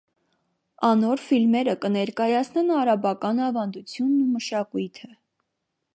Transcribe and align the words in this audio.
Անոր 0.87 1.21
ֆիլմերը 1.25 1.75
կը 1.83 1.91
ներկայացնեն 1.97 2.71
արաբական 2.79 3.45
աւանդութիւնն 3.49 4.19
ու 4.25 4.31
մշակոյթը։ 4.35 5.15